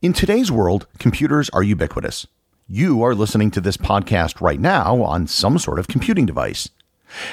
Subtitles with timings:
[0.00, 2.28] In today's world, computers are ubiquitous.
[2.68, 6.68] You are listening to this podcast right now on some sort of computing device.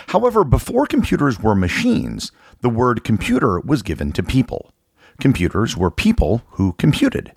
[0.07, 2.31] However, before computers were machines,
[2.61, 4.73] the word computer was given to people.
[5.19, 7.33] Computers were people who computed.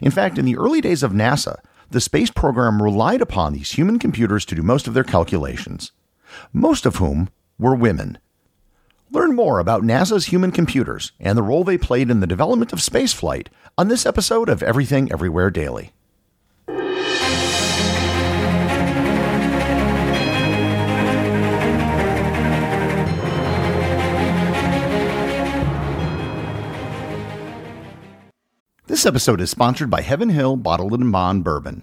[0.00, 1.56] In fact, in the early days of NASA,
[1.90, 5.92] the space program relied upon these human computers to do most of their calculations,
[6.54, 7.28] most of whom
[7.58, 8.16] were women.
[9.12, 12.78] Learn more about NASA's human computers and the role they played in the development of
[12.78, 15.92] spaceflight on this episode of Everything Everywhere Daily.
[28.86, 31.82] This episode is sponsored by Heaven Hill Bottled in Bond Bourbon.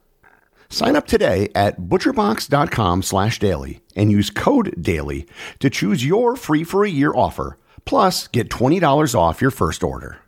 [0.71, 5.27] Sign up today at butcherbox.com slash daily and use code DAILY
[5.59, 10.19] to choose your free for a year offer, plus get $20 off your first order.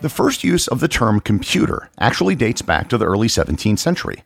[0.00, 4.24] The first use of the term computer actually dates back to the early 17th century.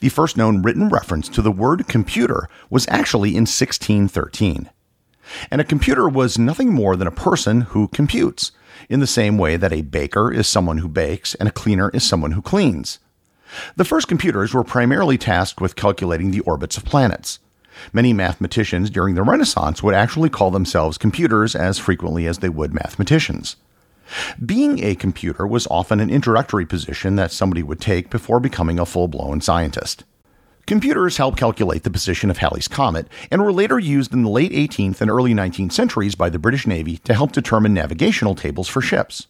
[0.00, 4.68] The first known written reference to the word computer was actually in 1613.
[5.50, 8.52] And a computer was nothing more than a person who computes,
[8.88, 12.04] in the same way that a baker is someone who bakes and a cleaner is
[12.04, 12.98] someone who cleans.
[13.76, 17.38] The first computers were primarily tasked with calculating the orbits of planets.
[17.92, 22.74] Many mathematicians during the Renaissance would actually call themselves computers as frequently as they would
[22.74, 23.56] mathematicians.
[24.44, 28.86] Being a computer was often an introductory position that somebody would take before becoming a
[28.86, 30.04] full blown scientist.
[30.66, 34.52] Computers helped calculate the position of Halley's Comet and were later used in the late
[34.52, 38.80] 18th and early 19th centuries by the British Navy to help determine navigational tables for
[38.80, 39.26] ships.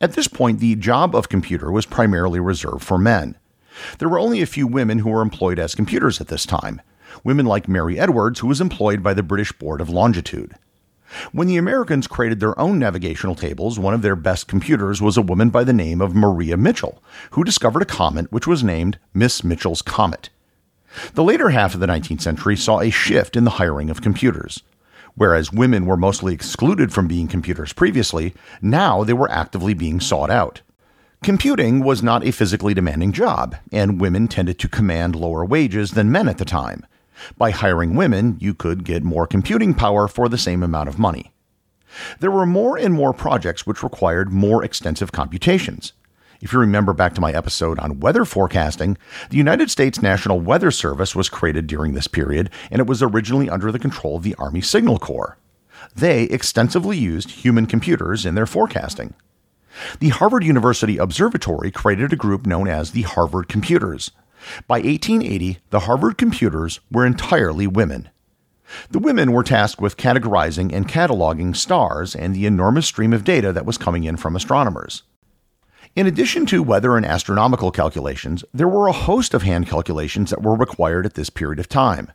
[0.00, 3.36] At this point, the job of computer was primarily reserved for men.
[3.98, 6.82] There were only a few women who were employed as computers at this time.
[7.24, 10.54] Women like Mary Edwards, who was employed by the British Board of Longitude.
[11.32, 15.22] When the Americans created their own navigational tables, one of their best computers was a
[15.22, 19.42] woman by the name of Maria Mitchell, who discovered a comet which was named Miss
[19.42, 20.28] Mitchell's Comet.
[21.14, 24.62] The later half of the 19th century saw a shift in the hiring of computers.
[25.14, 30.30] Whereas women were mostly excluded from being computers previously, now they were actively being sought
[30.30, 30.62] out.
[31.22, 36.12] Computing was not a physically demanding job, and women tended to command lower wages than
[36.12, 36.86] men at the time.
[37.36, 41.32] By hiring women, you could get more computing power for the same amount of money.
[42.20, 45.92] There were more and more projects which required more extensive computations.
[46.40, 48.96] If you remember back to my episode on weather forecasting,
[49.30, 53.50] the United States National Weather Service was created during this period, and it was originally
[53.50, 55.36] under the control of the Army Signal Corps.
[55.96, 59.14] They extensively used human computers in their forecasting.
[59.98, 64.12] The Harvard University Observatory created a group known as the Harvard Computers.
[64.68, 68.10] By 1880, the Harvard computers were entirely women.
[68.90, 73.52] The women were tasked with categorizing and cataloging stars and the enormous stream of data
[73.52, 75.02] that was coming in from astronomers.
[75.98, 80.44] In addition to weather and astronomical calculations, there were a host of hand calculations that
[80.44, 82.12] were required at this period of time.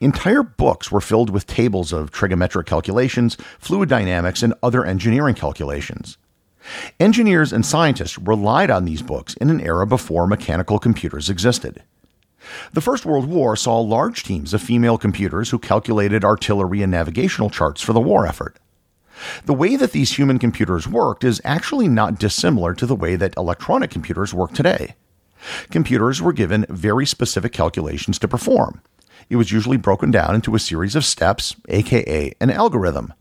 [0.00, 6.18] Entire books were filled with tables of trigonometric calculations, fluid dynamics, and other engineering calculations.
[6.98, 11.80] Engineers and scientists relied on these books in an era before mechanical computers existed.
[12.72, 17.50] The First World War saw large teams of female computers who calculated artillery and navigational
[17.50, 18.56] charts for the war effort.
[19.44, 23.36] The way that these human computers worked is actually not dissimilar to the way that
[23.36, 24.94] electronic computers work today.
[25.70, 28.80] Computers were given very specific calculations to perform.
[29.28, 33.12] It was usually broken down into a series of steps, aka an algorithm.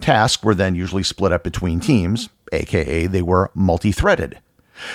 [0.00, 4.38] Tasks were then usually split up between teams, aka they were multi threaded.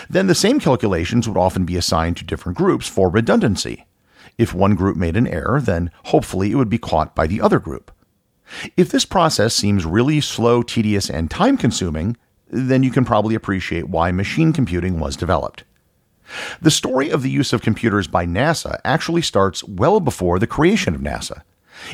[0.09, 3.85] Then the same calculations would often be assigned to different groups for redundancy.
[4.37, 7.59] If one group made an error, then hopefully it would be caught by the other
[7.59, 7.91] group.
[8.75, 12.17] If this process seems really slow, tedious, and time consuming,
[12.49, 15.63] then you can probably appreciate why machine computing was developed.
[16.61, 20.95] The story of the use of computers by NASA actually starts well before the creation
[20.95, 21.41] of NASA.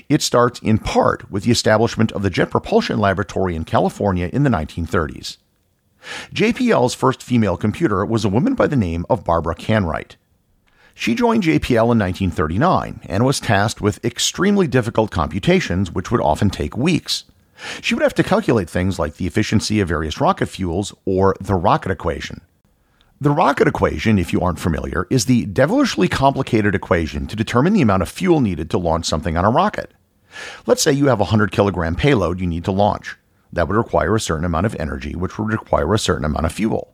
[0.10, 4.44] It starts in part with the establishment of the Jet Propulsion Laboratory in California in
[4.44, 5.38] the 1930s.
[6.34, 10.16] JPL's first female computer was a woman by the name of Barbara Canright.
[10.98, 16.50] She joined JPL in 1939 and was tasked with extremely difficult computations, which would often
[16.50, 17.26] take weeks.
[17.82, 21.54] She would have to calculate things like the efficiency of various rocket fuels or the
[21.54, 22.40] rocket equation.
[23.20, 27.82] The rocket equation, if you aren't familiar, is the devilishly complicated equation to determine the
[27.82, 29.92] amount of fuel needed to launch something on a rocket.
[30.66, 33.18] Let's say you have a 100 kilogram payload you need to launch.
[33.52, 36.54] That would require a certain amount of energy, which would require a certain amount of
[36.54, 36.94] fuel.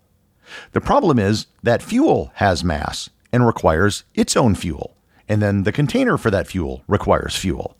[0.71, 4.95] The problem is that fuel has mass and requires its own fuel,
[5.27, 7.75] and then the container for that fuel requires fuel.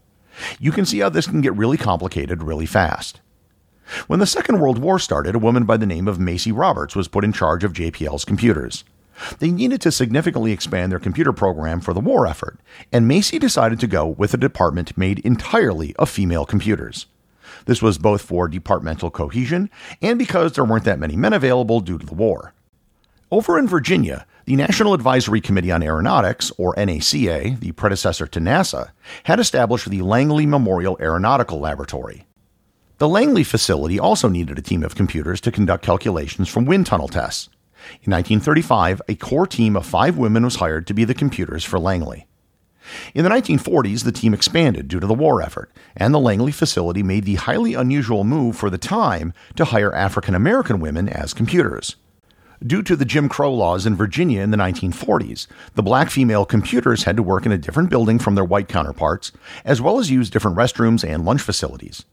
[0.60, 3.22] You can see how this can get really complicated really fast.
[4.08, 7.10] When the Second World War started, a woman by the name of Macie Roberts was
[7.10, 8.84] put in charge of JPL's computers.
[9.40, 12.60] They needed to significantly expand their computer program for the war effort,
[12.92, 17.08] and Macy decided to go with a department made entirely of female computers.
[17.66, 19.70] This was both for departmental cohesion
[20.02, 22.54] and because there weren't that many men available due to the war.
[23.34, 28.92] Over in Virginia, the National Advisory Committee on Aeronautics, or NACA, the predecessor to NASA,
[29.24, 32.26] had established the Langley Memorial Aeronautical Laboratory.
[32.98, 37.08] The Langley facility also needed a team of computers to conduct calculations from wind tunnel
[37.08, 37.48] tests.
[38.04, 41.80] In 1935, a core team of five women was hired to be the computers for
[41.80, 42.28] Langley.
[43.16, 47.02] In the 1940s, the team expanded due to the war effort, and the Langley facility
[47.02, 51.96] made the highly unusual move for the time to hire African American women as computers.
[52.64, 57.06] Due to the Jim Crow laws in Virginia in the 1940s, the black female computers
[57.06, 59.32] had to work in a different building from their white counterparts,
[59.66, 62.06] as well as use different restrooms and lunch facilities.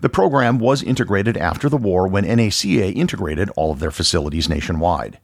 [0.00, 5.18] The program was integrated after the war when NACA integrated all of their facilities nationwide.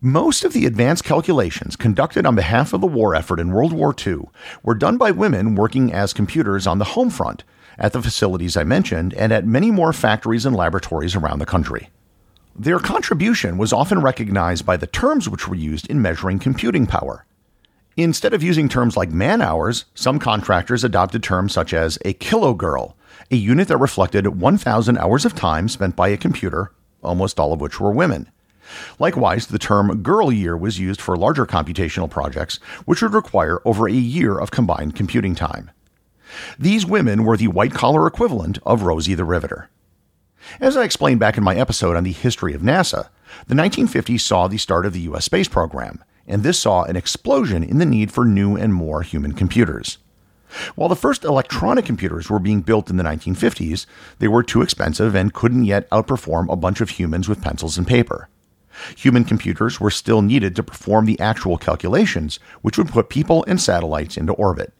[0.00, 3.94] Most of the advanced calculations conducted on behalf of the war effort in World War
[4.04, 4.22] II
[4.64, 7.44] were done by women working as computers on the home front,
[7.78, 11.90] at the facilities I mentioned, and at many more factories and laboratories around the country.
[12.58, 17.26] Their contribution was often recognized by the terms which were used in measuring computing power.
[17.98, 22.94] Instead of using terms like man hours, some contractors adopted terms such as a kilogirl
[23.30, 26.72] a unit that reflected 1,000 hours of time spent by a computer,
[27.02, 28.30] almost all of which were women.
[28.98, 33.88] Likewise, the term girl year was used for larger computational projects, which would require over
[33.88, 35.70] a year of combined computing time.
[36.58, 39.70] These women were the white collar equivalent of Rosie the Riveter.
[40.60, 43.08] As I explained back in my episode on the history of NASA,
[43.46, 45.24] the 1950s saw the start of the U.S.
[45.24, 49.32] space program, and this saw an explosion in the need for new and more human
[49.32, 49.98] computers.
[50.74, 53.86] While the first electronic computers were being built in the 1950s,
[54.18, 57.86] they were too expensive and couldn't yet outperform a bunch of humans with pencils and
[57.86, 58.28] paper.
[58.96, 63.60] Human computers were still needed to perform the actual calculations, which would put people and
[63.60, 64.72] satellites into orbit.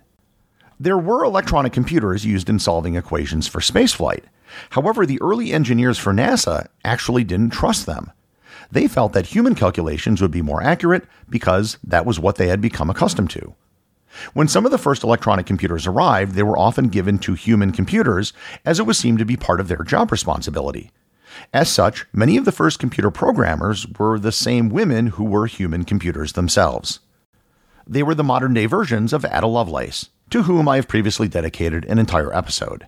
[0.78, 4.24] There were electronic computers used in solving equations for spaceflight.
[4.70, 8.10] However, the early engineers for NASA actually didn't trust them.
[8.70, 12.60] They felt that human calculations would be more accurate because that was what they had
[12.60, 13.54] become accustomed to.
[14.32, 18.32] When some of the first electronic computers arrived, they were often given to human computers
[18.64, 20.90] as it was seen to be part of their job responsibility.
[21.52, 25.84] As such, many of the first computer programmers were the same women who were human
[25.84, 27.00] computers themselves.
[27.86, 31.84] They were the modern day versions of Ada Lovelace, to whom I have previously dedicated
[31.84, 32.86] an entire episode.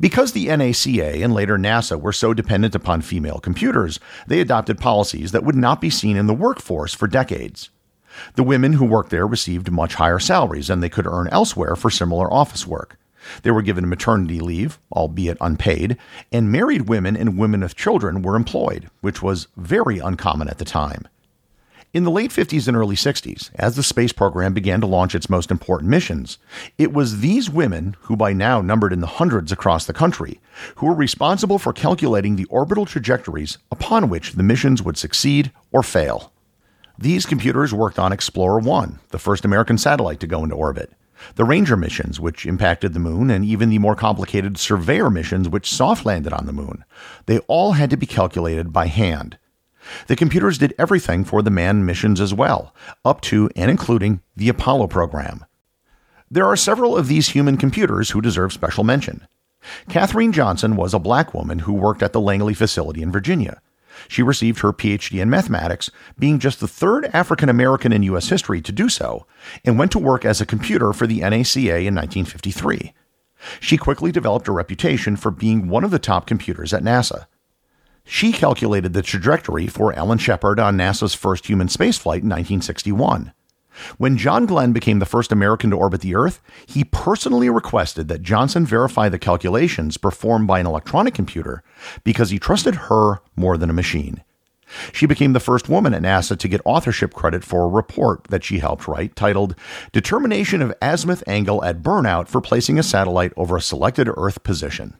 [0.00, 5.32] Because the NACA and later NASA were so dependent upon female computers, they adopted policies
[5.32, 7.70] that would not be seen in the workforce for decades.
[8.34, 11.90] The women who worked there received much higher salaries than they could earn elsewhere for
[11.90, 12.98] similar office work.
[13.42, 15.98] They were given maternity leave, albeit unpaid,
[16.32, 20.64] and married women and women with children were employed, which was very uncommon at the
[20.64, 21.06] time.
[21.94, 25.30] In the late 50s and early 60s, as the space program began to launch its
[25.30, 26.36] most important missions,
[26.76, 30.38] it was these women, who by now numbered in the hundreds across the country,
[30.76, 35.82] who were responsible for calculating the orbital trajectories upon which the missions would succeed or
[35.82, 36.30] fail.
[36.98, 40.92] These computers worked on Explorer 1, the first American satellite to go into orbit,
[41.36, 45.72] the Ranger missions, which impacted the moon, and even the more complicated Surveyor missions, which
[45.72, 46.84] soft landed on the moon.
[47.24, 49.38] They all had to be calculated by hand.
[50.06, 54.48] The computers did everything for the manned missions as well, up to and including the
[54.48, 55.44] Apollo program.
[56.30, 59.26] There are several of these human computers who deserve special mention.
[59.88, 63.60] Katherine Johnson was a black woman who worked at the Langley facility in Virginia.
[64.06, 68.28] She received her PhD in mathematics, being just the third African American in U.S.
[68.28, 69.26] history to do so,
[69.64, 72.94] and went to work as a computer for the NACA in 1953.
[73.60, 77.26] She quickly developed a reputation for being one of the top computers at NASA.
[78.10, 83.32] She calculated the trajectory for Alan Shepard on NASA's first human spaceflight in 1961.
[83.98, 88.22] When John Glenn became the first American to orbit the Earth, he personally requested that
[88.22, 91.62] Johnson verify the calculations performed by an electronic computer
[92.02, 94.24] because he trusted her more than a machine.
[94.94, 98.42] She became the first woman at NASA to get authorship credit for a report that
[98.42, 99.54] she helped write titled
[99.92, 104.96] Determination of Azimuth Angle at Burnout for Placing a Satellite Over a Selected Earth Position.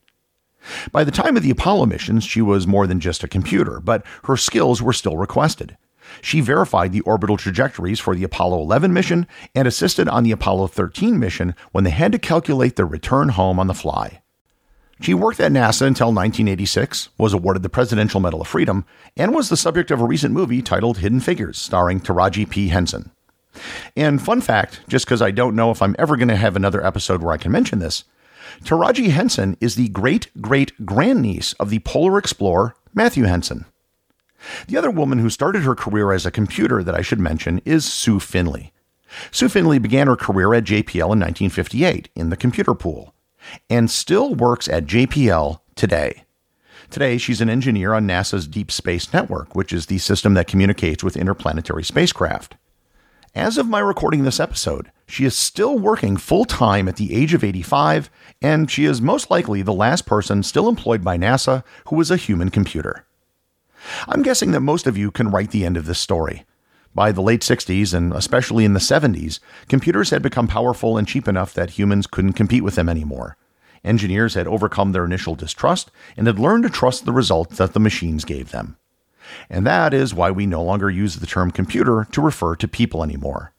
[0.92, 4.04] By the time of the Apollo missions, she was more than just a computer, but
[4.24, 5.76] her skills were still requested.
[6.22, 10.68] She verified the orbital trajectories for the Apollo 11 mission and assisted on the Apollo
[10.68, 14.22] 13 mission when they had to calculate their return home on the fly.
[15.00, 18.84] She worked at NASA until 1986, was awarded the Presidential Medal of Freedom,
[19.16, 22.68] and was the subject of a recent movie titled Hidden Figures, starring Taraji P.
[22.68, 23.12] Henson.
[23.96, 26.84] And fun fact, just because I don't know if I'm ever going to have another
[26.84, 28.04] episode where I can mention this,
[28.62, 33.64] Taraji Henson is the great great grandniece of the polar explorer Matthew Henson.
[34.68, 37.84] The other woman who started her career as a computer that I should mention is
[37.84, 38.72] Sue Finley.
[39.30, 43.14] Sue Finley began her career at JPL in 1958 in the computer pool
[43.68, 46.24] and still works at JPL today.
[46.90, 51.04] Today, she's an engineer on NASA's Deep Space Network, which is the system that communicates
[51.04, 52.56] with interplanetary spacecraft.
[53.34, 57.34] As of my recording this episode, she is still working full time at the age
[57.34, 61.96] of 85, and she is most likely the last person still employed by NASA who
[61.96, 63.04] was a human computer.
[64.08, 66.46] I'm guessing that most of you can write the end of this story.
[66.94, 71.28] By the late 60s, and especially in the 70s, computers had become powerful and cheap
[71.28, 73.36] enough that humans couldn't compete with them anymore.
[73.84, 77.80] Engineers had overcome their initial distrust and had learned to trust the results that the
[77.80, 78.77] machines gave them.
[79.50, 83.02] And that is why we no longer use the term computer to refer to people
[83.02, 83.52] anymore.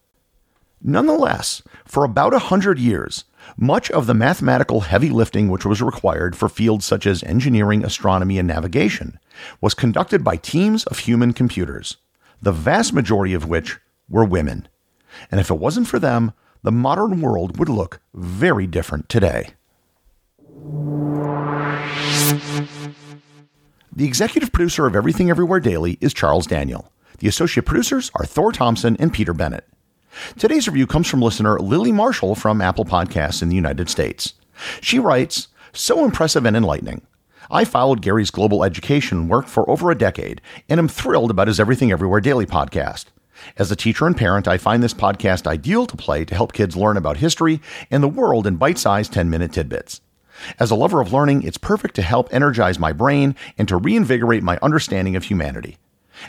[0.81, 3.25] Nonetheless, for about a hundred years,
[3.57, 8.39] much of the mathematical heavy lifting which was required for fields such as engineering, astronomy,
[8.39, 9.19] and navigation
[9.59, 11.97] was conducted by teams of human computers,
[12.41, 13.77] the vast majority of which
[14.09, 14.67] were women.
[15.31, 16.33] And if it wasn't for them,
[16.63, 19.53] the modern world would look very different today.
[23.99, 26.89] The executive producer of Everything Everywhere Daily is Charles Daniel.
[27.17, 29.67] The associate producers are Thor Thompson and Peter Bennett.
[30.37, 34.35] Today's review comes from listener Lily Marshall from Apple Podcasts in the United States.
[34.79, 37.01] She writes, So impressive and enlightening.
[37.51, 40.39] I followed Gary's global education work for over a decade
[40.69, 43.07] and am thrilled about his Everything Everywhere Daily podcast.
[43.57, 46.77] As a teacher and parent, I find this podcast ideal to play to help kids
[46.77, 47.59] learn about history
[47.91, 49.99] and the world in bite sized 10 minute tidbits.
[50.59, 54.43] As a lover of learning, it's perfect to help energize my brain and to reinvigorate
[54.43, 55.77] my understanding of humanity.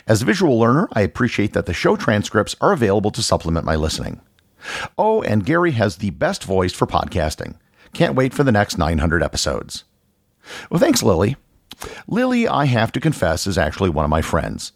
[0.07, 3.75] As a visual learner, I appreciate that the show transcripts are available to supplement my
[3.75, 4.21] listening.
[4.97, 7.55] Oh, and Gary has the best voice for podcasting.
[7.93, 9.83] Can't wait for the next 900 episodes.
[10.69, 11.35] Well, thanks, Lily.
[12.07, 14.71] Lily, I have to confess, is actually one of my friends.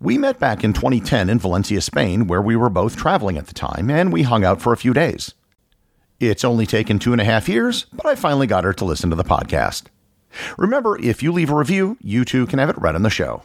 [0.00, 3.54] We met back in 2010 in Valencia, Spain, where we were both traveling at the
[3.54, 5.34] time, and we hung out for a few days.
[6.20, 9.08] It's only taken two and a half years, but I finally got her to listen
[9.10, 9.84] to the podcast.
[10.56, 13.44] Remember, if you leave a review, you too can have it read on the show.